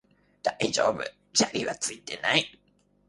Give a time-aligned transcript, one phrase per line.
[0.41, 2.59] 大丈夫、砂利はついていない